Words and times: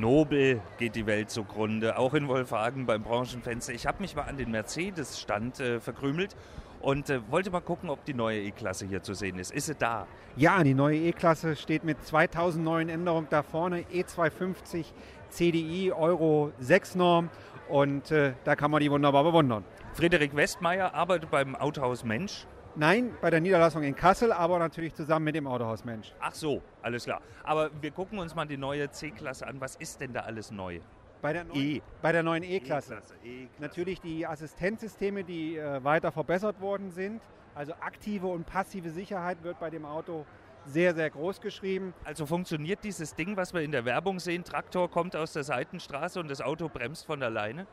Nobel 0.00 0.60
geht 0.78 0.94
die 0.94 1.06
Welt 1.06 1.30
zugrunde, 1.30 1.98
auch 1.98 2.14
in 2.14 2.28
Wolfhagen 2.28 2.86
beim 2.86 3.02
Branchenfenster. 3.02 3.72
Ich 3.72 3.86
habe 3.86 4.00
mich 4.00 4.14
mal 4.14 4.22
an 4.22 4.36
den 4.36 4.50
Mercedes-Stand 4.50 5.60
äh, 5.60 5.80
verkrümelt 5.80 6.36
und 6.80 7.10
äh, 7.10 7.20
wollte 7.30 7.50
mal 7.50 7.60
gucken, 7.60 7.90
ob 7.90 8.04
die 8.04 8.14
neue 8.14 8.40
E-Klasse 8.40 8.86
hier 8.86 9.02
zu 9.02 9.14
sehen 9.14 9.38
ist. 9.38 9.52
Ist 9.52 9.66
sie 9.66 9.74
da? 9.74 10.06
Ja, 10.36 10.62
die 10.62 10.74
neue 10.74 10.98
E-Klasse 10.98 11.56
steht 11.56 11.84
mit 11.84 12.04
2000 12.04 12.64
neuen 12.64 12.88
Änderungen 12.88 13.26
da 13.30 13.42
vorne. 13.42 13.82
E250 13.92 14.86
CDI 15.30 15.92
Euro 15.92 16.52
6 16.60 16.94
Norm 16.94 17.30
und 17.68 18.10
äh, 18.10 18.32
da 18.44 18.56
kann 18.56 18.70
man 18.70 18.80
die 18.80 18.90
wunderbar 18.90 19.24
bewundern. 19.24 19.64
Friedrich 19.94 20.34
Westmeier 20.34 20.94
arbeitet 20.94 21.30
beim 21.30 21.56
Autohaus 21.56 22.04
Mensch. 22.04 22.46
Nein, 22.78 23.12
bei 23.20 23.28
der 23.28 23.40
Niederlassung 23.40 23.82
in 23.82 23.96
Kassel, 23.96 24.30
aber 24.30 24.60
natürlich 24.60 24.94
zusammen 24.94 25.24
mit 25.24 25.34
dem 25.34 25.48
Autohaus 25.48 25.84
Mensch. 25.84 26.14
Ach 26.20 26.32
so, 26.32 26.62
alles 26.80 27.06
klar. 27.06 27.20
Aber 27.42 27.70
wir 27.82 27.90
gucken 27.90 28.20
uns 28.20 28.36
mal 28.36 28.46
die 28.46 28.56
neue 28.56 28.88
C-Klasse 28.88 29.48
an. 29.48 29.60
Was 29.60 29.74
ist 29.74 30.00
denn 30.00 30.12
da 30.12 30.20
alles 30.20 30.52
neu? 30.52 30.78
Bei 31.20 31.32
der, 31.32 31.42
neuen, 31.42 31.60
e. 31.60 31.82
bei 32.00 32.12
der 32.12 32.22
neuen 32.22 32.44
E-Klasse. 32.44 33.02
E 33.24 33.46
-Klasse. 33.46 33.48
Natürlich 33.58 34.00
die 34.00 34.24
Assistenzsysteme, 34.24 35.24
die 35.24 35.56
äh, 35.56 35.82
weiter 35.82 36.12
verbessert 36.12 36.60
worden 36.60 36.92
sind. 36.92 37.20
Also 37.56 37.72
aktive 37.80 38.28
und 38.28 38.46
passive 38.46 38.90
Sicherheit 38.90 39.42
wird 39.42 39.58
bei 39.58 39.70
dem 39.70 39.84
Auto 39.84 40.24
sehr, 40.64 40.94
sehr 40.94 41.10
groß 41.10 41.40
geschrieben. 41.40 41.94
Also 42.04 42.26
funktioniert 42.26 42.84
dieses 42.84 43.12
Ding, 43.16 43.36
was 43.36 43.52
wir 43.52 43.62
in 43.62 43.72
der 43.72 43.86
Werbung 43.86 44.20
sehen, 44.20 44.44
Traktor 44.44 44.88
kommt 44.88 45.16
aus 45.16 45.32
der 45.32 45.42
Seitenstraße 45.42 46.20
und 46.20 46.30
das 46.30 46.40
Auto 46.40 46.68
bremst 46.68 47.06
von 47.06 47.24
alleine? 47.24 47.66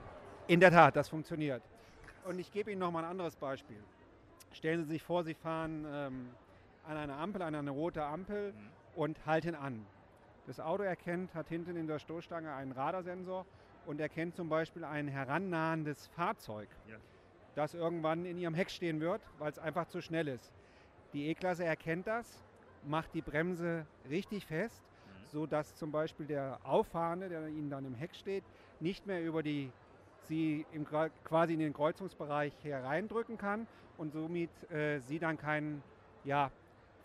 In 0.48 0.59
der 0.59 0.72
Tat, 0.72 0.95
das 0.95 1.09
funktioniert. 1.09 1.62
Und 2.28 2.40
ich 2.40 2.52
gebe 2.52 2.72
Ihnen 2.72 2.80
noch 2.80 2.90
mal 2.90 3.03
ein 3.03 3.12
anderes 3.12 3.36
Beispiel. 3.36 3.84
Stellen 4.55 4.86
Sie 4.86 4.91
sich 4.91 5.04
vor, 5.04 5.26
Sie 5.26 5.34
fahren 5.34 5.86
ähm, 5.86 6.30
an 6.88 6.95
eine 6.95 7.16
Ampel, 7.16 7.41
an 7.41 7.55
eine 7.55 7.72
rote 7.72 8.05
Ampel 8.05 8.54
mhm. 8.54 8.70
und 8.95 9.26
halten 9.26 9.54
an. 9.54 9.86
Das 10.48 10.62
Auto 10.62 10.84
erkennt, 10.84 11.34
hat 11.36 11.50
hinten 11.50 11.76
in 11.76 11.88
der 11.88 12.00
Stoßstange 12.00 12.54
einen 12.54 12.72
Radarsensor 12.72 13.45
und 13.86 14.00
erkennt 14.00 14.38
zum 14.38 14.48
Beispiel 14.48 14.86
ein 14.86 15.09
herannahendes 15.09 16.08
Fahrzeug, 16.08 16.70
ja. 16.88 16.95
das 17.56 17.73
irgendwann 17.73 18.26
in 18.26 18.38
Ihrem 18.38 18.53
Heck 18.53 18.72
stehen 18.72 19.02
wird, 19.02 19.22
weil 19.39 19.52
es 19.52 19.59
einfach 19.59 19.88
zu 19.88 20.02
schnell 20.02 20.30
ist. 20.30 20.53
Die 21.11 21.28
E-Klasse 21.28 21.66
erkennt 21.66 22.08
das, 22.08 22.42
macht 22.86 23.14
die 23.14 23.22
Bremse 23.22 23.86
richtig 24.09 24.45
fest, 24.45 24.81
mhm. 24.81 25.26
sodass 25.31 25.76
zum 25.76 25.92
Beispiel 25.92 26.28
der 26.28 26.59
Auffahrende, 26.64 27.28
der 27.28 27.45
Ihnen 27.50 27.70
dann 27.70 27.83
im 27.83 27.95
Heck 27.95 28.16
steht, 28.16 28.45
nicht 28.80 29.06
mehr 29.06 29.22
über 29.22 29.44
die 29.44 29.70
sie 30.28 30.66
im, 30.72 30.86
quasi 31.23 31.54
in 31.54 31.59
den 31.59 31.73
Kreuzungsbereich 31.73 32.54
hereindrücken 32.64 33.38
kann 33.38 33.68
und 33.98 34.12
somit 34.12 34.50
äh, 34.72 35.00
sie 35.00 35.20
dann 35.20 35.38
keinen 35.38 35.82
ja, 36.23 36.52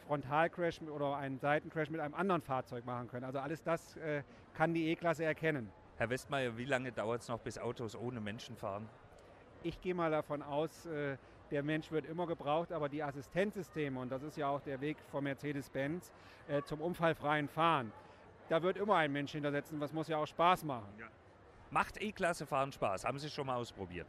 Frontalcrash 0.06 0.80
oder 0.82 1.16
einen 1.16 1.38
Seitencrash 1.38 1.90
mit 1.90 2.00
einem 2.00 2.14
anderen 2.14 2.42
Fahrzeug 2.42 2.84
machen 2.84 3.08
können. 3.08 3.24
Also 3.24 3.38
alles 3.38 3.62
das 3.62 3.96
äh, 3.96 4.22
kann 4.54 4.74
die 4.74 4.88
E-Klasse 4.90 5.24
erkennen. 5.24 5.70
Herr 5.96 6.10
Westmeier, 6.10 6.56
wie 6.56 6.64
lange 6.64 6.92
dauert 6.92 7.22
es 7.22 7.28
noch, 7.28 7.38
bis 7.40 7.58
Autos 7.58 7.94
ohne 7.94 8.20
Menschen 8.20 8.56
fahren? 8.56 8.88
Ich 9.62 9.80
gehe 9.80 9.94
mal 9.94 10.10
davon 10.10 10.42
aus, 10.42 10.86
äh, 10.86 11.16
der 11.50 11.62
Mensch 11.62 11.90
wird 11.90 12.06
immer 12.06 12.26
gebraucht, 12.26 12.72
aber 12.72 12.88
die 12.88 13.02
Assistenzsysteme, 13.02 14.00
und 14.00 14.10
das 14.10 14.22
ist 14.22 14.36
ja 14.36 14.48
auch 14.48 14.60
der 14.62 14.80
Weg 14.80 14.96
von 15.10 15.24
Mercedes-Benz 15.24 16.10
äh, 16.48 16.62
zum 16.62 16.80
unfallfreien 16.80 17.48
Fahren, 17.48 17.92
da 18.48 18.62
wird 18.62 18.78
immer 18.78 18.96
ein 18.96 19.12
Mensch 19.12 19.32
hintersetzen, 19.32 19.78
was 19.80 19.92
muss 19.92 20.08
ja 20.08 20.16
auch 20.16 20.26
Spaß 20.26 20.64
machen. 20.64 20.88
Ja. 20.98 21.06
Macht 21.70 22.02
E-Klasse 22.02 22.46
fahren 22.46 22.72
Spaß? 22.72 23.04
Haben 23.04 23.18
Sie 23.18 23.30
schon 23.30 23.46
mal 23.46 23.54
ausprobiert? 23.54 24.08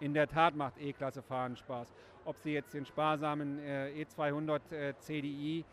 In 0.00 0.12
der 0.12 0.28
Tat 0.28 0.54
macht 0.54 0.78
E-Klasse 0.78 1.22
fahren 1.22 1.56
Spaß. 1.56 1.94
Ob 2.26 2.36
Sie 2.36 2.52
jetzt 2.52 2.74
den 2.74 2.84
sparsamen 2.84 3.58
äh, 3.60 4.04
E200 4.04 4.72
äh, 4.72 4.94
CDI 4.98 5.64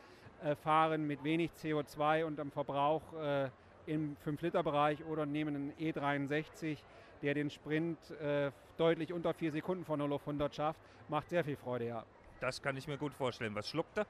äh, 0.42 0.56
fahren 0.56 1.06
mit 1.06 1.24
wenig 1.26 1.52
CO2 1.52 2.24
und 2.24 2.40
am 2.40 2.52
Verbrauch 2.52 3.02
äh, 3.22 3.50
im 3.86 4.16
5-Liter-Bereich 4.26 5.04
oder 5.04 5.26
nehmen 5.26 5.56
einen 5.56 5.74
E63, 5.74 6.78
der 7.22 7.34
den 7.34 7.50
Sprint 7.50 8.12
äh, 8.12 8.52
deutlich 8.78 9.12
unter 9.12 9.34
4 9.34 9.52
Sekunden 9.52 9.84
von 9.84 10.00
0 10.00 10.14
auf 10.14 10.22
100 10.22 10.56
schafft, 10.56 10.80
macht 11.10 11.30
sehr 11.30 11.44
viel 11.44 11.58
Freude, 11.58 11.88
ja. 11.88 12.06
Das 12.40 12.62
kann 12.62 12.78
ich 12.78 12.88
mir 12.88 12.98
gut 12.98 13.14
vorstellen. 13.14 13.54
Was 13.56 13.68
schluckt 13.70 13.98
er? 13.98 14.06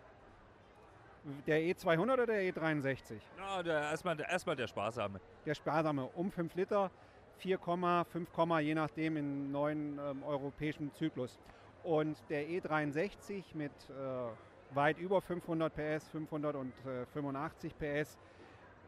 Der 1.47 1.59
E200 1.59 2.13
oder 2.13 2.25
der 2.28 2.41
E63? 2.53 3.19
Ja, 3.38 3.63
der, 3.63 3.79
erstmal, 3.81 4.19
erstmal 4.19 4.55
der 4.55 4.67
sparsame. 4.67 5.19
Der 5.45 5.55
sparsame, 5.55 6.05
um 6.05 6.31
5 6.31 6.53
Liter 6.53 6.91
4, 7.38 7.59
5, 7.59 8.29
je 8.62 8.75
nachdem 8.75 9.18
im 9.18 9.51
neuen 9.51 10.00
ähm, 10.00 10.23
europäischen 10.23 10.94
Zyklus. 10.94 11.40
Und 11.84 12.18
der 12.29 12.47
E63 12.47 13.44
mit 13.53 13.72
äh, 13.90 14.75
weit 14.75 14.97
über 14.97 15.22
500 15.22 15.73
PS, 15.73 16.09
585 16.09 17.73
äh, 17.79 18.03
PS, 18.03 18.18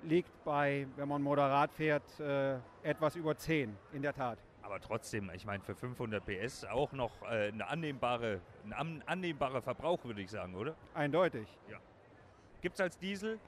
liegt 0.03 0.43
bei, 0.43 0.87
wenn 0.95 1.07
man 1.07 1.21
moderat 1.21 1.71
fährt, 1.71 2.19
äh, 2.19 2.57
etwas 2.83 3.15
über 3.15 3.35
10, 3.35 3.75
in 3.93 4.01
der 4.01 4.13
Tat. 4.13 4.39
Aber 4.61 4.79
trotzdem, 4.79 5.31
ich 5.33 5.45
meine, 5.45 5.63
für 5.63 5.75
500 5.75 6.23
PS 6.25 6.65
auch 6.65 6.91
noch 6.91 7.21
äh, 7.23 7.49
eine 7.49 7.67
annehmbare, 7.67 8.41
ein 8.69 9.01
annehmbarer 9.05 9.61
Verbrauch, 9.61 10.03
würde 10.03 10.21
ich 10.21 10.29
sagen, 10.29 10.55
oder? 10.55 10.75
Eindeutig. 10.93 11.47
Ja. 11.69 11.77
Gibt 12.61 12.75
es 12.75 12.81
als 12.81 12.97
Diesel? 12.97 13.39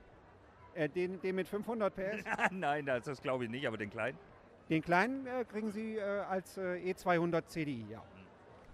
Äh, 0.76 0.88
den, 0.88 1.20
den 1.22 1.36
mit 1.36 1.48
500 1.48 1.94
PS? 1.94 2.24
Nein, 2.52 2.86
das 2.86 3.22
glaube 3.22 3.46
ich 3.46 3.50
nicht, 3.50 3.68
aber 3.68 3.78
den 3.78 3.90
kleinen? 3.90 4.18
Den 4.70 4.84
kleinen 4.84 5.26
äh, 5.26 5.46
kriegen 5.46 5.72
Sie 5.72 5.98
äh, 5.98 6.02
als 6.02 6.58
äh, 6.58 6.94
E200 6.94 7.48
CDI, 7.48 7.86
ja. 7.90 8.04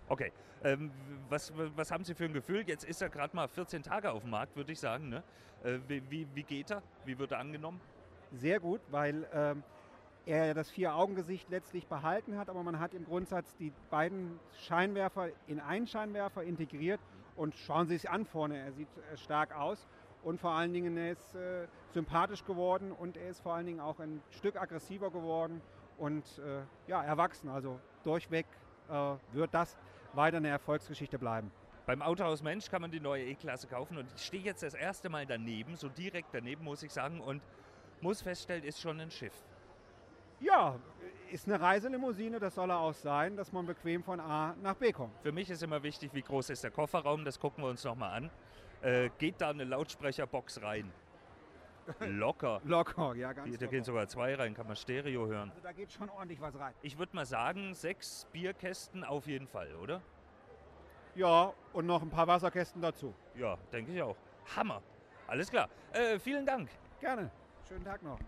Okay. 0.09 0.31
Ähm, 0.63 0.91
was, 1.29 1.53
was 1.75 1.91
haben 1.91 2.03
Sie 2.03 2.13
für 2.13 2.25
ein 2.25 2.33
Gefühl? 2.33 2.63
Jetzt 2.67 2.83
ist 2.83 3.01
er 3.01 3.09
gerade 3.09 3.35
mal 3.35 3.47
14 3.47 3.83
Tage 3.83 4.11
auf 4.11 4.22
dem 4.22 4.31
Markt, 4.31 4.56
würde 4.56 4.72
ich 4.72 4.79
sagen. 4.79 5.09
Ne? 5.09 5.23
Äh, 5.63 5.79
wie, 5.88 6.28
wie, 6.33 6.44
geht 6.44 6.72
er? 6.72 6.81
Wie 7.06 7.17
wird 7.17 7.31
er 7.31 7.39
angenommen? 7.39 7.79
Sehr 8.31 8.59
gut, 8.59 8.81
weil 8.91 9.28
ähm, 9.33 9.63
er 10.25 10.53
das 10.53 10.69
Vier-Augen-Gesicht 10.69 11.50
letztlich 11.50 11.88
behalten 11.88 12.38
hat, 12.38 12.50
aber 12.50 12.63
man 12.63 12.79
hat 12.79 12.94
im 12.94 13.06
Grundsatz 13.06 13.56
die 13.57 13.72
beiden 13.89 14.39
Scheinwerfer 14.66 15.29
in 15.47 15.59
einen 15.59 15.88
Scheinwerfer 15.88 16.44
integriert 16.44 17.00
und 17.35 17.56
schauen 17.56 17.88
Sie 17.88 17.97
sich 17.97 18.09
an 18.09 18.25
vorne, 18.25 18.57
er 18.57 18.73
sieht 18.73 18.89
äh, 18.97 19.17
stark 19.17 19.56
aus 19.56 19.88
und 20.23 20.41
vor 20.41 20.51
allen 20.51 20.73
Dingen 20.73 20.97
er 20.97 21.12
ist 21.12 21.35
äh, 21.35 21.67
sympathisch 21.94 22.44
geworden 22.44 22.91
und 22.91 23.16
er 23.16 23.29
ist 23.29 23.41
vor 23.41 23.53
allen 23.53 23.67
Dingen 23.67 23.79
auch 23.79 24.00
ein 24.00 24.22
Stück 24.31 24.59
aggressiver 24.59 25.12
geworden 25.12 25.62
und 25.97 26.23
äh, 26.39 26.61
ja, 26.88 27.03
erwachsen. 27.03 27.50
Also 27.50 27.79
durchweg 28.03 28.45
äh, 28.89 29.13
wird 29.33 29.53
das 29.53 29.78
weiter 30.13 30.38
eine 30.38 30.50
Erfolgsgeschichte 30.50 31.19
bleiben. 31.19 31.51
Beim 31.85 32.01
Autohaus 32.01 32.41
Mensch 32.41 32.69
kann 32.69 32.81
man 32.81 32.89
die 32.89 33.00
neue 33.00 33.25
E-Klasse 33.25 33.67
kaufen 33.67 33.97
und 33.97 34.11
ich 34.16 34.25
stehe 34.25 34.41
jetzt 34.41 34.63
das 34.63 34.73
erste 34.73 35.07
Mal 35.07 35.25
daneben, 35.25 35.75
so 35.75 35.88
direkt 35.88 36.29
daneben 36.33 36.63
muss 36.63 36.81
ich 36.81 36.91
sagen 36.91 37.22
und 37.22 37.41
muss 38.01 38.22
feststellen, 38.22 38.63
ist 38.63 38.81
schon 38.81 39.00
ein 39.00 39.11
Schiff. 39.11 39.33
Ja, 40.39 40.75
ist 41.31 41.47
eine 41.47 41.61
Reiselimousine, 41.61 42.39
das 42.39 42.56
soll 42.56 42.72
er 42.72 42.79
auch 42.79 42.94
sein, 42.94 43.38
dass 43.38 43.51
man 43.51 43.66
bequem 43.66 44.03
von 44.03 44.19
A 44.19 44.56
nach 44.62 44.75
B 44.75 44.91
kommt. 44.91 45.17
Für 45.22 45.31
mich 45.31 45.50
ist 45.50 45.62
immer 45.62 45.83
wichtig, 45.83 46.12
wie 46.13 46.22
groß 46.23 46.50
ist 46.50 46.63
der 46.63 46.72
Kofferraum, 46.72 47.23
das 47.23 47.39
gucken 47.39 47.63
wir 47.63 47.69
uns 47.69 47.83
nochmal 47.83 48.17
an. 48.17 48.31
Äh, 48.81 49.09
geht 49.17 49.39
da 49.39 49.50
eine 49.50 49.63
Lautsprecherbox 49.63 50.62
rein? 50.62 50.91
Locker. 52.00 52.62
Locker, 52.63 53.16
ja, 53.16 53.34
ganz 53.34 53.57
Da 53.57 53.68
gehen 53.68 53.84
sogar 53.84 54.07
zwei 54.07 54.35
rein, 54.35 54.53
kann 54.53 54.68
man 54.68 54.75
Stereo 54.75 55.28
hören. 55.28 55.50
Also 55.50 55.62
da 55.62 55.72
geht 55.72 55.91
schon 55.91 56.09
ordentlich 56.09 56.41
was 56.41 56.57
rein. 56.57 56.73
Ich 56.81 56.97
würde 56.97 57.16
mal 57.16 57.25
sagen, 57.25 57.73
sechs 57.73 58.28
Bierkästen 58.31 59.03
auf 59.03 59.28
jeden 59.28 59.47
Fall, 59.47 59.73
oder? 59.75 60.01
Ja, 61.16 61.53
und 61.74 61.85
noch 61.85 62.01
ein 62.01 62.09
paar 62.09 62.28
Wasserkästen 62.28 62.81
dazu. 62.81 63.13
Ja, 63.35 63.57
denke 63.72 63.91
ich 63.94 64.01
auch. 64.01 64.18
Hammer. 64.56 64.81
Alles 65.28 65.50
klar. 65.50 65.69
Äh, 65.94 66.19
vielen 66.19 66.45
Dank. 66.45 66.69
Gerne. 67.00 67.31
Schönen 67.68 67.84
Tag 67.84 68.03
noch. 68.03 68.19